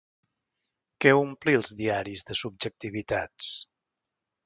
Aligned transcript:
Què 1.05 1.13
omplí 1.19 1.55
els 1.59 1.75
diaris 1.83 2.27
de 2.31 2.41
subjectivitats? 2.43 3.55